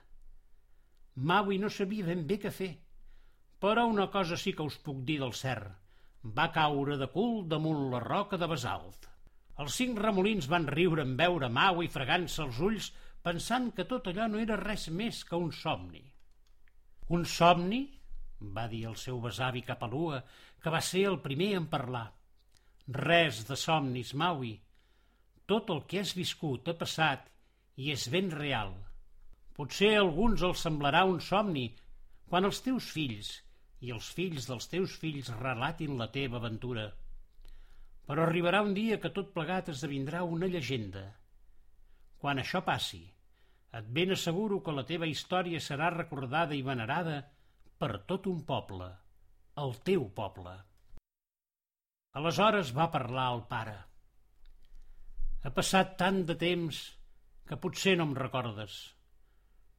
Maui 1.15 1.62
no 1.62 1.69
sabia 1.72 2.10
ben 2.10 2.25
bé 2.27 2.41
què 2.43 2.51
fer 2.51 2.74
però 3.63 3.86
una 3.88 4.10
cosa 4.12 4.36
sí 4.36 4.51
que 4.51 4.65
us 4.67 4.75
puc 4.86 4.98
dir 5.07 5.22
del 5.22 5.31
cert. 5.39 5.69
Va 6.38 6.50
caure 6.55 6.98
de 7.00 7.07
cul 7.13 7.45
damunt 7.51 7.86
la 7.93 8.01
roca 8.03 8.39
de 8.41 8.48
basalt. 8.51 9.07
Els 9.62 9.75
cinc 9.79 10.00
remolins 10.01 10.48
van 10.50 10.65
riure 10.67 11.03
en 11.05 11.13
veure 11.19 11.50
Mau 11.57 11.83
i 11.86 11.89
fregant-se 11.95 12.41
els 12.45 12.60
ulls 12.67 12.89
pensant 13.27 13.69
que 13.77 13.86
tot 13.89 14.07
allò 14.10 14.25
no 14.31 14.39
era 14.41 14.57
res 14.60 14.88
més 15.01 15.22
que 15.27 15.39
un 15.39 15.51
somni. 15.53 16.01
Un 17.17 17.25
somni? 17.25 17.83
va 18.55 18.65
dir 18.72 18.81
el 18.89 18.95
seu 19.00 19.19
besavi 19.24 19.62
Capalua, 19.67 20.24
que 20.62 20.72
va 20.74 20.81
ser 20.81 21.03
el 21.10 21.19
primer 21.27 21.53
en 21.60 21.67
parlar. 21.72 22.07
Res 22.98 23.43
de 23.48 23.55
somnis, 23.60 24.13
Maui. 24.19 24.57
Tot 25.48 25.69
el 25.75 25.83
que 25.88 26.01
has 26.01 26.12
viscut 26.17 26.67
ha 26.67 26.75
passat 26.79 27.29
i 27.79 27.91
és 27.93 28.10
ben 28.12 28.31
real. 28.31 28.74
Potser 29.55 29.93
a 29.93 30.01
alguns 30.01 30.43
els 30.50 30.65
semblarà 30.65 31.05
un 31.07 31.22
somni 31.22 31.67
quan 32.27 32.50
els 32.50 32.60
teus 32.65 32.89
fills 32.95 33.31
i 33.86 33.91
els 33.95 34.10
fills 34.17 34.50
dels 34.50 34.67
teus 34.72 34.98
fills 35.00 35.31
relatin 35.39 35.98
la 36.00 36.10
teva 36.12 36.39
aventura. 36.41 36.89
Però 38.07 38.24
arribarà 38.25 38.62
un 38.65 38.74
dia 38.75 39.00
que 39.03 39.12
tot 39.15 39.31
plegat 39.36 39.69
esdevindrà 39.74 40.24
una 40.36 40.50
llegenda. 40.51 41.03
Quan 42.19 42.41
això 42.41 42.63
passi, 42.67 43.01
et 43.79 43.88
ben 43.98 44.12
asseguro 44.15 44.60
que 44.65 44.75
la 44.75 44.86
teva 44.89 45.10
història 45.10 45.62
serà 45.63 45.89
recordada 45.93 46.55
i 46.55 46.65
venerada 46.65 47.22
per 47.79 47.91
tot 48.12 48.27
un 48.31 48.43
poble, 48.50 48.89
el 49.63 49.74
teu 49.88 50.05
poble. 50.19 50.57
Aleshores 52.19 52.74
va 52.75 52.91
parlar 52.93 53.29
el 53.36 53.45
pare. 53.53 53.77
Ha 55.43 55.51
passat 55.55 55.98
tant 56.00 56.22
de 56.27 56.36
temps 56.39 56.83
que 57.48 57.60
potser 57.63 57.95
no 57.98 58.05
em 58.10 58.13
recordes. 58.19 58.77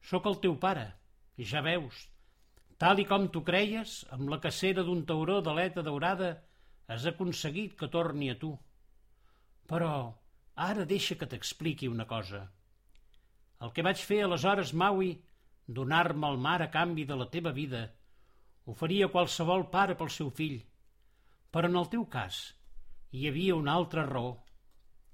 Sóc 0.05 0.27
el 0.29 0.41
teu 0.43 0.59
pare, 0.61 0.89
i 1.41 1.47
ja 1.47 1.63
veus, 1.65 2.03
Tal 2.77 2.99
i 2.99 3.05
com 3.07 3.29
tu 3.31 3.39
creies, 3.47 3.91
amb 4.11 4.27
la 4.31 4.41
cacera 4.43 4.83
d'un 4.83 5.05
tauró 5.07 5.37
d'aleta 5.43 5.83
daurada, 5.85 6.33
has 6.87 7.05
aconseguit 7.09 7.75
que 7.79 7.89
torni 7.91 8.29
a 8.31 8.37
tu. 8.39 8.51
Però 9.69 9.91
ara 10.67 10.85
deixa 10.85 11.17
que 11.19 11.27
t'expliqui 11.29 11.89
una 11.91 12.05
cosa. 12.09 12.45
El 13.65 13.71
que 13.73 13.85
vaig 13.87 14.01
fer 14.09 14.21
aleshores, 14.23 14.73
Maui, 14.73 15.15
donar-me 15.67 16.27
al 16.27 16.37
mar 16.37 16.61
a 16.61 16.71
canvi 16.71 17.05
de 17.09 17.17
la 17.17 17.29
teva 17.31 17.51
vida, 17.51 17.87
ho 18.65 18.73
faria 18.73 19.09
qualsevol 19.13 19.69
pare 19.73 19.95
pel 19.97 20.11
seu 20.13 20.29
fill. 20.29 20.59
Però 21.51 21.69
en 21.69 21.79
el 21.79 21.89
teu 21.93 22.05
cas 22.17 22.41
hi 23.15 23.27
havia 23.29 23.55
una 23.55 23.73
altra 23.79 24.05
raó. 24.09 24.35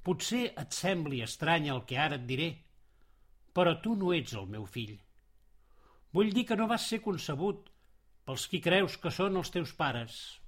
Potser 0.02 0.46
et 0.58 0.74
sembli 0.74 1.22
estrany 1.22 1.70
el 1.70 1.84
que 1.86 1.98
ara 2.02 2.18
et 2.18 2.26
diré, 2.26 2.50
però 3.54 3.76
tu 3.84 3.96
no 3.96 4.14
ets 4.18 4.34
el 4.34 4.48
meu 4.50 4.66
fill. 4.66 4.96
Vull 6.12 6.32
dir 6.36 6.48
que 6.48 6.58
no 6.58 6.68
vas 6.72 6.88
ser 6.90 7.04
concebut 7.06 7.70
pels 8.26 8.48
qui 8.50 8.62
creus 8.64 8.98
que 8.98 9.12
són 9.14 9.38
els 9.40 9.52
teus 9.54 9.76
pares. 9.78 10.41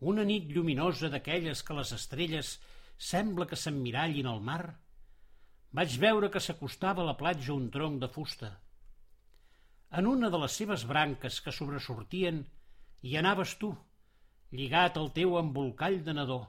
Una 0.00 0.24
nit 0.24 0.50
lluminosa 0.54 1.10
d'aquelles 1.10 1.62
que 1.66 1.76
les 1.78 1.92
estrelles 1.96 2.52
sembla 3.10 3.46
que 3.50 3.58
s'emmirallin 3.58 4.28
al 4.30 4.40
mar, 4.40 4.62
vaig 5.74 5.96
veure 6.02 6.30
que 6.30 6.42
s'acostava 6.42 7.02
a 7.02 7.08
la 7.08 7.16
platja 7.18 7.54
un 7.54 7.68
tronc 7.70 8.00
de 8.02 8.08
fusta. 8.08 8.52
En 9.98 10.06
una 10.06 10.30
de 10.30 10.38
les 10.42 10.58
seves 10.60 10.84
branques 10.86 11.40
que 11.40 11.54
sobresortien 11.54 12.44
hi 13.02 13.16
anaves 13.16 13.56
tu, 13.58 13.72
lligat 14.52 14.96
al 14.96 15.10
teu 15.16 15.38
embolcall 15.40 16.02
de 16.04 16.14
nadó. 16.14 16.40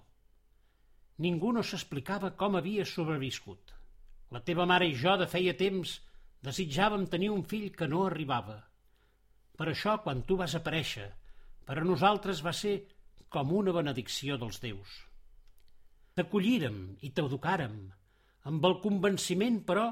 Ningú 1.20 1.52
no 1.56 1.64
s'explicava 1.64 2.32
com 2.40 2.56
havia 2.56 2.86
sobreviscut. 2.86 3.74
La 4.32 4.44
teva 4.46 4.66
mare 4.70 4.88
i 4.88 4.96
jo 4.96 5.18
de 5.18 5.28
feia 5.28 5.56
temps 5.58 6.00
Desitjàvem 6.48 7.06
tenir 7.12 7.30
un 7.36 7.42
fill 7.44 7.68
que 7.76 7.88
no 7.92 8.06
arribava. 8.08 8.56
Per 9.60 9.66
això, 9.68 9.98
quan 10.04 10.22
tu 10.28 10.38
vas 10.40 10.54
aparèixer, 10.56 11.10
per 11.68 11.76
a 11.82 11.84
nosaltres 11.88 12.40
va 12.46 12.54
ser 12.56 12.76
com 13.30 13.54
una 13.54 13.74
benedicció 13.76 14.38
dels 14.42 14.60
déus. 14.64 14.98
T'acollírem 16.18 16.80
i 17.06 17.12
t'educàrem, 17.14 17.76
amb 18.50 18.66
el 18.70 18.80
convenciment, 18.84 19.62
però, 19.68 19.88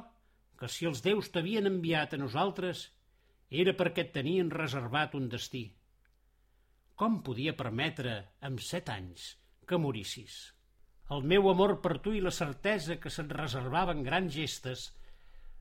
que 0.58 0.70
si 0.74 0.88
els 0.90 1.04
déus 1.06 1.30
t'havien 1.34 1.70
enviat 1.70 2.16
a 2.16 2.22
nosaltres 2.22 2.88
era 3.64 3.76
perquè 3.78 4.08
et 4.08 4.14
tenien 4.16 4.50
reservat 4.52 5.14
un 5.16 5.30
destí. 5.32 5.68
Com 6.98 7.22
podia 7.24 7.54
permetre, 7.56 8.18
amb 8.42 8.64
set 8.66 8.90
anys, 8.90 9.36
que 9.70 9.78
morissis? 9.78 10.38
El 11.14 11.24
meu 11.24 11.48
amor 11.52 11.78
per 11.84 12.00
tu 12.04 12.12
i 12.18 12.24
la 12.24 12.34
certesa 12.36 12.98
que 13.00 13.12
se't 13.14 13.32
reservaven 13.38 14.02
grans 14.04 14.34
gestes 14.34 14.90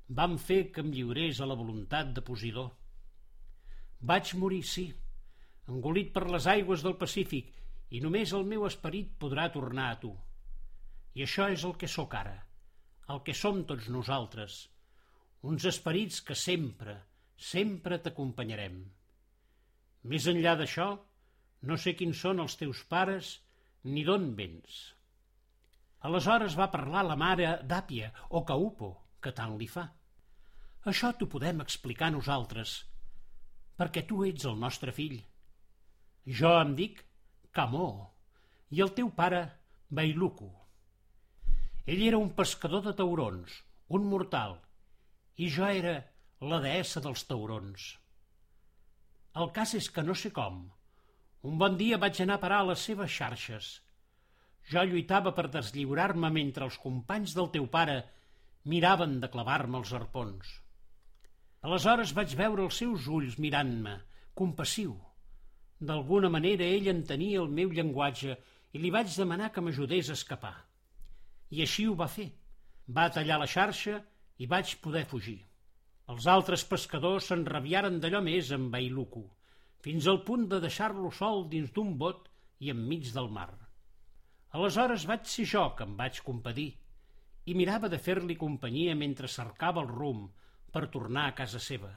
van 0.09 0.39
fer 0.43 0.63
que 0.73 0.83
em 0.83 0.91
lliurés 0.95 1.39
a 1.41 1.47
la 1.47 1.59
voluntat 1.59 2.11
de 2.17 2.25
Posidó. 2.25 2.71
Vaig 4.01 4.33
morir, 4.41 4.63
sí, 4.65 4.89
engolit 5.69 6.13
per 6.17 6.25
les 6.31 6.49
aigües 6.51 6.83
del 6.83 6.97
Pacífic, 6.99 7.53
i 7.91 8.01
només 8.03 8.33
el 8.37 8.47
meu 8.49 8.67
esperit 8.67 9.13
podrà 9.21 9.47
tornar 9.55 9.91
a 9.91 9.99
tu. 10.03 10.13
I 11.17 11.25
això 11.27 11.47
és 11.53 11.65
el 11.65 11.77
que 11.81 11.89
sóc 11.89 12.15
ara, 12.19 12.37
el 13.13 13.23
que 13.27 13.35
som 13.35 13.63
tots 13.69 13.89
nosaltres, 13.93 14.59
uns 15.47 15.65
esperits 15.71 16.21
que 16.27 16.35
sempre, 16.35 16.97
sempre 17.37 18.01
t'acompanyarem. 18.03 18.81
Més 20.11 20.27
enllà 20.33 20.57
d'això, 20.59 20.89
no 21.69 21.79
sé 21.79 21.95
quins 21.99 22.19
són 22.27 22.43
els 22.43 22.59
teus 22.61 22.83
pares 22.91 23.37
ni 23.87 24.05
d'on 24.07 24.33
vens. 24.39 24.83
Aleshores 26.07 26.57
va 26.59 26.71
parlar 26.75 27.05
la 27.07 27.17
mare 27.19 27.57
d'Àpia 27.71 28.11
o 28.31 28.43
Caupo, 28.47 28.91
que 29.23 29.33
tant 29.35 29.57
li 29.59 29.67
fa. 29.71 29.87
Això 30.91 31.13
t'ho 31.15 31.27
podem 31.31 31.63
explicar 31.65 32.13
nosaltres, 32.15 32.77
perquè 33.79 34.05
tu 34.07 34.23
ets 34.27 34.47
el 34.51 34.59
nostre 34.61 34.95
fill. 34.95 35.17
Jo 36.41 36.53
em 36.61 36.75
dic 36.79 37.03
Camó 37.57 37.89
i 38.77 38.83
el 38.85 38.91
teu 38.97 39.07
pare 39.19 39.39
Bailuco. 39.89 40.49
Ell 41.87 42.03
era 42.09 42.19
un 42.21 42.33
pescador 42.37 42.83
de 42.85 42.93
taurons, 42.99 43.55
un 43.97 44.09
mortal, 44.11 44.59
i 45.41 45.49
jo 45.55 45.69
era 45.69 45.95
la 46.51 46.59
deessa 46.65 47.01
dels 47.01 47.23
taurons. 47.31 47.87
El 49.41 49.49
cas 49.57 49.73
és 49.79 49.89
que 49.95 50.05
no 50.05 50.17
sé 50.19 50.33
com. 50.37 50.61
Un 51.49 51.57
bon 51.63 51.81
dia 51.81 52.01
vaig 52.03 52.21
anar 52.21 52.37
a 52.37 52.45
parar 52.45 52.61
a 52.61 52.69
les 52.73 52.85
seves 52.91 53.17
xarxes. 53.17 53.73
Jo 54.69 54.85
lluitava 54.85 55.33
per 55.33 55.47
deslliurar-me 55.57 56.33
mentre 56.37 56.69
els 56.69 56.77
companys 56.85 57.37
del 57.39 57.53
teu 57.57 57.71
pare 57.79 57.99
miraven 58.67 59.21
de 59.23 59.33
clavar-me 59.33 59.81
els 59.81 59.97
arpons. 59.97 60.55
Aleshores 61.65 62.13
vaig 62.21 62.37
veure 62.37 62.69
els 62.69 62.85
seus 62.85 63.07
ulls 63.09 63.39
mirant-me, 63.41 64.01
compassiu. 64.35 64.99
D'alguna 65.79 66.31
manera 66.33 66.65
ell 66.65 66.89
entenia 66.89 67.41
el 67.43 67.51
meu 67.53 67.73
llenguatge 67.73 68.37
i 68.73 68.81
li 68.81 68.91
vaig 68.95 69.13
demanar 69.13 69.51
que 69.53 69.61
m'ajudés 69.61 70.09
a 70.09 70.17
escapar. 70.17 70.55
I 71.53 71.61
així 71.65 71.85
ho 71.87 71.95
va 71.95 72.09
fer, 72.09 72.31
va 72.89 73.11
tallar 73.13 73.37
la 73.43 73.51
xarxa 73.51 73.99
i 74.39 74.49
vaig 74.49 74.73
poder 74.81 75.05
fugir. 75.11 75.39
Els 76.13 76.27
altres 76.33 76.65
pescadors 76.65 77.29
s'enrabiaren 77.29 78.01
d'allò 78.01 78.23
més 78.25 78.53
amb 78.57 78.73
Bailuco, 78.73 79.27
fins 79.85 80.09
al 80.09 80.23
punt 80.25 80.49
de 80.49 80.63
deixar-lo 80.65 81.11
sol 81.13 81.45
dins 81.53 81.73
d'un 81.77 81.93
bot 81.99 82.29
i 82.65 82.73
enmig 82.73 83.13
del 83.13 83.29
mar. 83.29 83.51
Aleshores 84.57 85.05
vaig 85.05 85.29
ser 85.29 85.45
jo 85.53 85.69
que 85.77 85.85
em 85.85 85.97
vaig 86.01 86.23
compadir 86.25 86.71
i 87.47 87.55
mirava 87.55 87.91
de 87.93 87.99
fer-li 88.01 88.39
companyia 88.41 88.97
mentre 88.97 89.29
cercava 89.29 89.83
el 89.85 89.93
rum 89.93 90.25
per 90.73 90.89
tornar 90.95 91.29
a 91.29 91.35
casa 91.37 91.61
seva. 91.61 91.93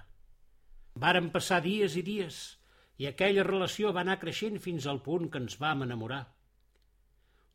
Varen 1.00 1.30
passar 1.32 1.62
dies 1.64 1.96
i 1.96 2.04
dies 2.04 2.59
i 3.00 3.08
aquella 3.08 3.46
relació 3.48 3.94
va 3.96 4.04
anar 4.04 4.20
creixent 4.20 4.60
fins 4.64 4.86
al 4.88 5.00
punt 5.06 5.30
que 5.32 5.40
ens 5.42 5.56
vam 5.62 5.86
enamorar. 5.86 6.26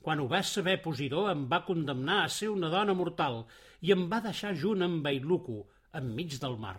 Quan 0.05 0.21
ho 0.21 0.27
va 0.29 0.43
saber 0.45 0.79
Posidó 0.85 1.27
em 1.31 1.45
va 1.51 1.65
condemnar 1.69 2.23
a 2.23 2.33
ser 2.33 2.51
una 2.53 2.71
dona 2.73 2.97
mortal 2.97 3.43
i 3.85 3.93
em 3.93 4.07
va 4.11 4.23
deixar 4.25 4.55
junt 4.63 4.85
amb 4.85 5.05
Bailuco, 5.05 5.63
enmig 6.01 6.39
del 6.41 6.57
mar. 6.61 6.79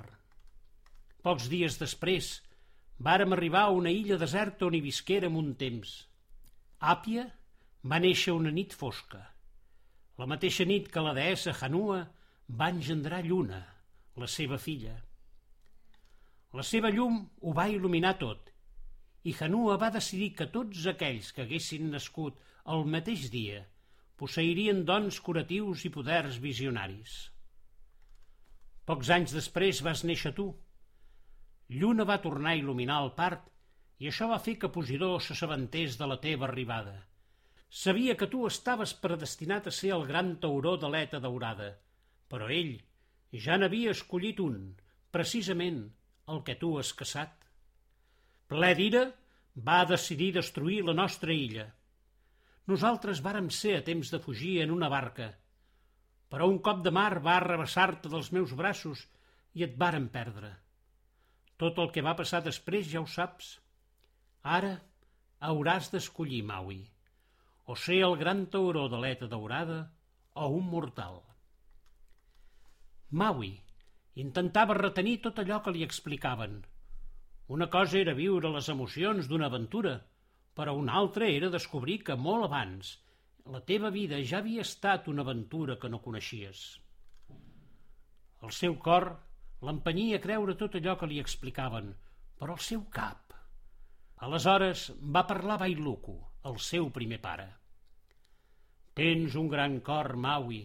Pocs 1.25 1.47
dies 1.49 1.77
després, 1.81 2.27
vàrem 3.01 3.33
arribar 3.33 3.63
a 3.65 3.77
una 3.77 3.93
illa 3.93 4.17
deserta 4.21 4.67
on 4.67 4.77
hi 4.77 4.81
visquérem 4.85 5.37
un 5.41 5.53
temps. 5.61 5.95
Àpia 6.81 7.25
va 7.85 8.01
néixer 8.01 8.33
una 8.33 8.53
nit 8.53 8.73
fosca. 8.77 9.21
La 10.17 10.29
mateixa 10.29 10.65
nit 10.65 10.91
que 10.93 11.01
la 11.05 11.13
deessa 11.17 11.53
Hanua 11.61 12.03
va 12.61 12.69
engendrar 12.73 13.23
Lluna, 13.25 13.61
la 14.21 14.29
seva 14.29 14.57
filla. 14.61 14.95
La 16.55 16.63
seva 16.63 16.93
llum 16.93 17.17
ho 17.41 17.53
va 17.57 17.65
il·luminar 17.73 18.13
tot, 18.21 18.44
i 19.25 19.33
Hanua 19.39 19.77
va 19.81 19.93
decidir 19.93 20.33
que 20.39 20.49
tots 20.57 20.85
aquells 20.91 21.31
que 21.33 21.45
haguessin 21.45 21.89
nascut 21.93 22.37
el 22.73 22.85
mateix 22.95 23.29
dia 23.33 23.63
posseirien 24.21 24.83
dons 24.87 25.17
curatius 25.19 25.83
i 25.87 25.91
poders 25.95 26.37
visionaris. 26.43 27.15
Pocs 28.85 29.09
anys 29.15 29.33
després 29.35 29.81
vas 29.87 30.05
néixer 30.05 30.31
tu. 30.37 30.45
Lluna 31.73 32.05
va 32.07 32.21
tornar 32.23 32.53
a 32.53 32.59
il·luminar 32.59 33.01
el 33.03 33.11
part 33.17 33.49
i 33.99 34.09
això 34.11 34.27
va 34.29 34.39
fer 34.45 34.55
que 34.61 34.71
Posidó 34.75 35.15
s'assabentés 35.19 35.97
de 35.99 36.07
la 36.11 36.19
teva 36.21 36.47
arribada. 36.49 36.95
Sabia 37.69 38.15
que 38.19 38.27
tu 38.31 38.45
estaves 38.47 38.93
predestinat 39.05 39.67
a 39.67 39.73
ser 39.77 39.91
el 39.95 40.05
gran 40.11 40.35
tauró 40.43 40.75
de 40.79 40.91
l'eta 40.91 41.19
daurada, 41.23 41.71
però 42.29 42.47
ell 42.59 42.75
ja 43.45 43.57
n'havia 43.57 43.95
escollit 43.95 44.39
un, 44.43 44.59
precisament 45.11 45.81
el 46.31 46.43
que 46.45 46.55
tu 46.61 46.75
has 46.79 46.93
caçat. 47.01 47.44
Ple 48.51 48.73
d'ira, 48.77 49.05
va 49.67 49.85
decidir 49.89 50.33
destruir 50.35 50.83
la 50.85 50.93
nostra 50.93 51.33
illa. 51.33 51.65
Nosaltres 52.69 53.21
vàrem 53.25 53.49
ser 53.53 53.75
a 53.77 53.83
temps 53.87 54.11
de 54.13 54.19
fugir 54.21 54.59
en 54.63 54.73
una 54.73 54.89
barca, 54.89 55.31
però 56.29 56.49
un 56.51 56.59
cop 56.67 56.81
de 56.85 56.91
mar 56.91 57.21
va 57.25 57.37
arrabassar-te 57.39 58.09
dels 58.09 58.31
meus 58.35 58.53
braços 58.57 59.05
i 59.53 59.63
et 59.65 59.75
varen 59.81 60.09
perdre. 60.13 60.51
Tot 61.57 61.79
el 61.79 61.91
que 61.95 62.03
va 62.05 62.15
passar 62.19 62.41
després 62.43 62.89
ja 62.91 63.01
ho 63.01 63.07
saps. 63.07 63.53
Ara 64.57 64.73
hauràs 65.49 65.91
d'escollir, 65.93 66.41
Maui, 66.43 66.81
o 67.65 67.77
ser 67.79 68.01
el 68.07 68.17
gran 68.21 68.45
tauró 68.51 68.87
de 68.91 68.99
l'eta 69.01 69.29
daurada 69.31 69.79
o 70.33 70.49
un 70.57 70.67
mortal. 70.73 71.21
Maui 73.09 73.53
intentava 74.25 74.77
retenir 74.77 75.21
tot 75.23 75.39
allò 75.39 75.61
que 75.63 75.71
li 75.71 75.85
explicaven. 75.85 76.59
Una 77.47 77.67
cosa 77.69 77.99
era 77.99 78.15
viure 78.17 78.49
les 78.49 78.67
emocions 78.73 79.27
d'una 79.29 79.49
aventura, 79.51 79.99
però 80.57 80.73
una 80.77 80.95
altra 80.97 81.27
era 81.29 81.51
descobrir 81.53 81.99
que 82.07 82.15
molt 82.17 82.47
abans 82.47 82.95
la 83.53 83.61
teva 83.61 83.91
vida 83.93 84.17
ja 84.25 84.39
havia 84.39 84.63
estat 84.65 85.07
una 85.11 85.21
aventura 85.21 85.75
que 85.77 85.89
no 85.89 86.01
coneixies. 86.01 86.63
El 88.41 88.53
seu 88.59 88.77
cor 88.87 89.11
l'empenyia 89.67 90.17
a 90.17 90.23
creure 90.23 90.55
tot 90.57 90.77
allò 90.79 90.95
que 90.97 91.09
li 91.11 91.21
explicaven, 91.21 91.93
però 92.39 92.57
el 92.57 92.65
seu 92.69 92.87
cap... 92.97 93.21
Aleshores 94.25 94.87
va 95.15 95.25
parlar 95.27 95.59
Bailuco, 95.59 96.13
el 96.49 96.55
seu 96.63 96.87
primer 96.97 97.19
pare. 97.21 97.45
Tens 98.95 99.35
un 99.35 99.49
gran 99.51 99.81
cor, 99.85 100.13
Maui, 100.15 100.61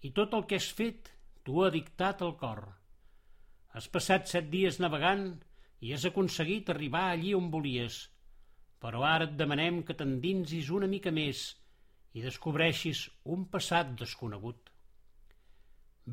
i 0.00 0.10
tot 0.16 0.32
el 0.34 0.46
que 0.48 0.58
has 0.58 0.70
fet 0.78 1.12
t'ho 1.44 1.62
ha 1.62 1.70
dictat 1.74 2.24
el 2.26 2.32
cor. 2.40 2.62
Has 3.76 3.86
passat 3.92 4.30
set 4.32 4.48
dies 4.50 4.80
navegant 4.82 5.26
i 5.82 5.90
has 5.94 6.04
aconseguit 6.06 6.70
arribar 6.70 7.08
allí 7.10 7.32
on 7.34 7.50
volies, 7.50 7.96
però 8.82 9.02
ara 9.06 9.26
et 9.28 9.34
demanem 9.38 9.82
que 9.86 9.96
t'endinsis 9.98 10.70
una 10.70 10.88
mica 10.90 11.10
més 11.14 11.42
i 12.14 12.22
descobreixis 12.22 13.08
un 13.34 13.48
passat 13.50 13.92
desconegut. 13.98 14.70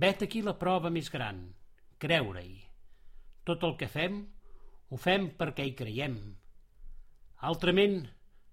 Vet 0.02 0.26
aquí 0.26 0.42
la 0.46 0.56
prova 0.58 0.90
més 0.94 1.10
gran, 1.14 1.42
creure-hi. 2.02 2.60
Tot 3.46 3.66
el 3.66 3.76
que 3.78 3.90
fem, 3.90 4.20
ho 4.90 4.98
fem 4.98 5.30
perquè 5.38 5.66
hi 5.66 5.76
creiem. 5.78 6.18
Altrament, 7.50 8.04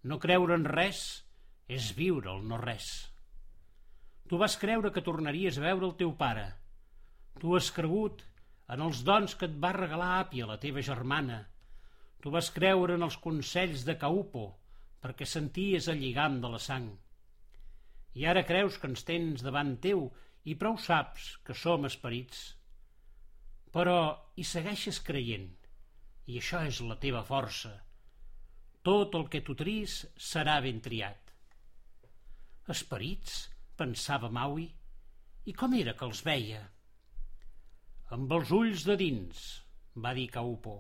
no 0.05 0.20
creure 0.22 0.57
en 0.57 0.64
res 0.68 1.02
és 1.66 1.90
viure 1.96 2.33
el 2.33 2.44
no-res. 2.48 2.88
Tu 4.29 4.38
vas 4.40 4.57
creure 4.59 4.92
que 4.92 5.05
tornaries 5.07 5.59
a 5.59 5.64
veure 5.64 5.87
el 5.88 5.96
teu 6.00 6.12
pare. 6.18 6.46
Tu 7.40 7.52
has 7.57 7.70
cregut 7.74 8.24
en 8.74 8.83
els 8.83 9.02
dons 9.07 9.35
que 9.38 9.46
et 9.48 9.59
va 9.62 9.72
regalar 9.76 10.12
Àpia, 10.20 10.46
la 10.50 10.59
teva 10.62 10.83
germana. 10.83 11.40
Tu 12.22 12.33
vas 12.35 12.50
creure 12.50 12.96
en 12.98 13.07
els 13.07 13.18
consells 13.22 13.85
de 13.87 13.94
Caupo, 14.00 14.46
perquè 15.02 15.29
senties 15.29 15.87
el 15.92 16.00
lligam 16.02 16.40
de 16.42 16.50
la 16.50 16.61
sang. 16.62 16.88
I 18.18 18.26
ara 18.26 18.46
creus 18.48 18.79
que 18.81 18.90
ens 18.90 19.05
tens 19.07 19.44
davant 19.46 19.76
teu 19.85 20.09
i 20.50 20.57
prou 20.59 20.79
saps 20.83 21.37
que 21.46 21.55
som 21.55 21.87
esperits. 21.87 22.42
Però 23.74 23.98
hi 24.35 24.46
segueixes 24.46 25.02
creient, 25.05 25.50
i 26.26 26.40
això 26.40 26.62
és 26.66 26.81
la 26.83 26.98
teva 27.02 27.22
força. 27.29 27.74
Tot 28.87 29.14
el 29.18 29.29
que 29.31 29.42
tu 29.46 29.55
tris 29.59 30.00
serà 30.31 30.61
ben 30.64 30.81
triat. 30.83 31.33
Esperits? 32.74 33.44
pensava 33.76 34.31
Maui. 34.33 34.70
I 35.46 35.52
com 35.52 35.74
era 35.79 35.92
que 35.98 36.07
els 36.09 36.22
veia? 36.26 36.62
Amb 38.14 38.31
els 38.33 38.53
ulls 38.55 38.85
de 38.87 38.95
dins, 39.01 39.42
va 39.99 40.14
dir 40.14 40.29
Caupo. 40.31 40.79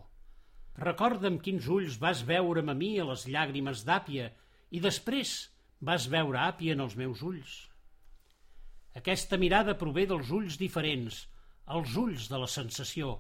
Recorda'm 0.78 1.40
quins 1.42 1.66
ulls 1.66 1.98
vas 1.98 2.22
veure'm 2.28 2.70
a 2.70 2.76
mi 2.76 2.94
a 3.00 3.06
les 3.08 3.26
llàgrimes 3.26 3.82
d'àpia 3.88 4.30
i 4.70 4.82
després 4.84 5.36
Vas 5.80 6.06
veure 6.08 6.38
àpia 6.40 6.72
en 6.72 6.80
els 6.80 6.94
meus 6.96 7.22
ulls. 7.22 7.54
Aquesta 8.96 9.36
mirada 9.36 9.74
prové 9.76 10.06
dels 10.08 10.30
ulls 10.32 10.56
diferents, 10.56 11.26
els 11.68 11.96
ulls 12.00 12.30
de 12.32 12.40
la 12.40 12.48
sensació, 12.48 13.10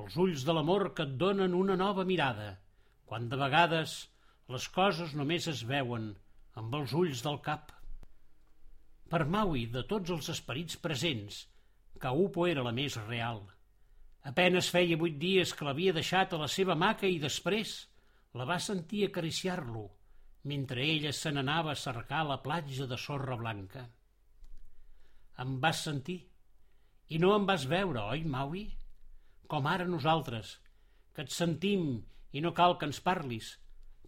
els 0.00 0.16
ulls 0.24 0.42
de 0.48 0.56
l'amor 0.56 0.90
que 0.94 1.06
et 1.06 1.14
donen 1.20 1.54
una 1.54 1.76
nova 1.78 2.04
mirada, 2.04 2.48
quan 3.06 3.28
de 3.30 3.38
vegades 3.38 3.94
les 4.50 4.66
coses 4.74 5.14
només 5.14 5.46
es 5.52 5.62
veuen 5.70 6.10
amb 6.58 6.74
els 6.74 6.92
ulls 6.92 7.22
del 7.22 7.38
cap. 7.46 7.70
Per 9.08 9.22
Maui, 9.30 9.66
de 9.70 9.84
tots 9.86 10.10
els 10.10 10.28
esperits 10.34 10.76
presents, 10.82 11.44
Kaupo 12.02 12.46
era 12.46 12.64
la 12.66 12.72
més 12.76 12.96
real. 13.06 13.42
Apenes 14.26 14.70
feia 14.74 14.98
vuit 14.98 15.18
dies 15.22 15.52
que 15.54 15.66
l'havia 15.66 15.94
deixat 15.96 16.32
a 16.34 16.40
la 16.40 16.48
seva 16.50 16.74
maca 16.74 17.06
i 17.06 17.20
després 17.22 17.76
la 18.36 18.46
va 18.48 18.58
sentir 18.60 19.04
acariciar-lo, 19.06 19.84
mentre 20.50 20.82
ella 20.84 21.12
se 21.14 21.30
n'anava 21.32 21.72
a 21.72 21.82
cercar 21.82 22.24
la 22.26 22.40
platja 22.42 22.86
de 22.90 22.98
sorra 22.98 23.36
blanca. 23.38 23.84
Em 25.42 25.58
vas 25.62 25.84
sentir 25.86 26.18
i 27.08 27.20
no 27.22 27.32
em 27.36 27.46
vas 27.46 27.68
veure, 27.70 28.02
oi, 28.16 28.24
Maui? 28.24 28.66
Com 29.46 29.68
ara 29.70 29.86
nosaltres, 29.86 30.56
que 31.14 31.22
et 31.22 31.30
sentim 31.30 31.86
i 32.32 32.42
no 32.42 32.52
cal 32.52 32.74
que 32.80 32.88
ens 32.90 32.98
parlis, 33.04 33.52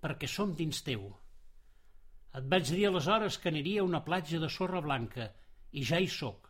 perquè 0.03 0.27
som 0.31 0.55
dins 0.59 0.83
teu. 0.87 1.07
Et 2.35 2.51
vaig 2.53 2.67
dir 2.75 2.89
aleshores 2.89 3.39
que 3.39 3.53
aniria 3.53 3.85
a 3.85 3.87
una 3.87 4.03
platja 4.05 4.43
de 4.43 4.51
sorra 4.51 4.83
blanca 4.85 5.31
i 5.73 5.85
ja 5.87 6.03
hi 6.03 6.11
sóc. 6.11 6.48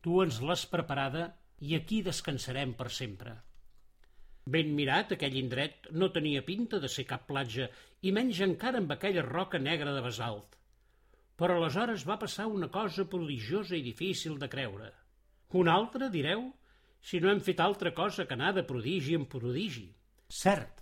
Tu 0.00 0.22
ens 0.24 0.40
l'has 0.40 0.64
preparada 0.72 1.26
i 1.60 1.74
aquí 1.76 2.00
descansarem 2.02 2.72
per 2.76 2.88
sempre. 2.96 3.34
Ben 4.50 4.70
mirat, 4.76 5.12
aquell 5.14 5.36
indret 5.36 5.90
no 5.92 6.08
tenia 6.14 6.44
pinta 6.46 6.80
de 6.80 6.88
ser 6.88 7.04
cap 7.10 7.26
platja, 7.28 7.68
i 8.00 8.12
menys 8.16 8.40
encara 8.46 8.80
amb 8.80 8.94
aquella 8.94 9.26
roca 9.26 9.60
negra 9.60 9.92
de 9.92 10.00
basalt. 10.06 10.56
Però 11.36 11.56
aleshores 11.56 12.06
va 12.08 12.18
passar 12.22 12.48
una 12.48 12.68
cosa 12.72 13.04
prodigiosa 13.08 13.76
i 13.76 13.84
difícil 13.84 14.38
de 14.40 14.48
creure. 14.48 14.90
Una 15.60 15.74
altra, 15.76 16.08
direu, 16.08 16.48
si 17.00 17.20
no 17.20 17.30
hem 17.30 17.40
fet 17.44 17.60
altra 17.60 17.92
cosa 17.96 18.26
que 18.26 18.36
anar 18.36 18.54
de 18.56 18.64
prodigi 18.64 19.16
en 19.16 19.26
prodigi. 19.28 19.86
Cert, 20.40 20.80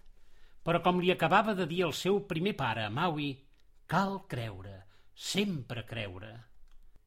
però 0.62 0.80
com 0.84 0.98
li 1.00 1.10
acabava 1.14 1.54
de 1.58 1.66
dir 1.66 1.84
el 1.86 1.94
seu 1.96 2.20
primer 2.30 2.54
pare, 2.56 2.88
Maui, 2.90 3.30
cal 3.90 4.18
creure, 4.30 4.74
sempre 5.14 5.84
creure. 5.88 6.34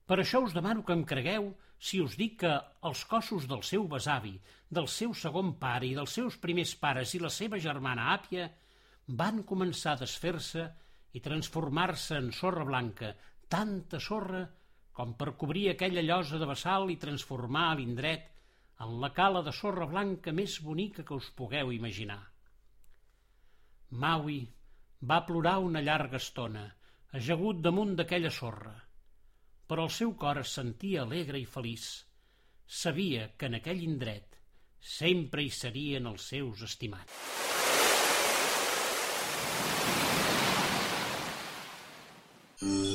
Per 0.07 0.17
això 0.19 0.41
us 0.43 0.55
demano 0.55 0.83
que 0.83 0.95
em 0.97 1.03
cregueu 1.07 1.51
si 1.81 1.99
us 2.03 2.13
dic 2.17 2.35
que 2.43 2.51
els 2.87 3.01
cossos 3.09 3.47
del 3.49 3.63
seu 3.65 3.87
besavi, 3.89 4.35
del 4.69 4.87
seu 4.95 5.15
segon 5.17 5.55
pare 5.61 5.87
i 5.89 5.95
dels 5.97 6.13
seus 6.19 6.37
primers 6.43 6.75
pares 6.83 7.15
i 7.17 7.21
la 7.23 7.31
seva 7.33 7.59
germana 7.63 8.11
Àpia 8.13 8.45
van 9.21 9.41
començar 9.51 9.95
a 9.95 10.01
desfer-se 10.03 10.67
i 11.17 11.21
transformar-se 11.25 12.19
en 12.21 12.29
sorra 12.37 12.67
blanca, 12.67 13.15
tanta 13.49 13.99
sorra 13.99 14.43
com 14.93 15.15
per 15.17 15.33
cobrir 15.41 15.71
aquella 15.71 16.03
llosa 16.05 16.37
de 16.37 16.47
bassal 16.47 16.91
i 16.93 16.99
transformar 17.01 17.71
l'indret 17.79 18.29
en 18.85 18.99
la 19.01 19.09
cala 19.17 19.41
de 19.47 19.53
sorra 19.55 19.87
blanca 19.89 20.33
més 20.37 20.59
bonica 20.61 21.05
que 21.07 21.17
us 21.17 21.31
pugueu 21.37 21.73
imaginar. 21.73 22.21
Maui 24.05 24.39
va 25.09 25.23
plorar 25.25 25.57
una 25.65 25.81
llarga 25.81 26.21
estona, 26.21 26.67
ajagut 27.17 27.59
damunt 27.65 27.97
d'aquella 27.97 28.31
sorra, 28.31 28.77
però 29.71 29.85
el 29.87 29.93
seu 29.95 30.09
cor 30.19 30.41
es 30.41 30.51
sentia 30.57 31.05
alegre 31.05 31.39
i 31.39 31.45
feliç. 31.47 31.85
Sabia 32.67 33.29
que 33.39 33.47
en 33.47 33.55
aquell 33.61 33.79
indret 33.85 34.35
sempre 34.95 35.45
hi 35.45 35.53
serien 35.61 36.11
els 36.11 36.27
seus 36.33 36.67
estimats. 36.67 37.21
Mm. 42.61 42.90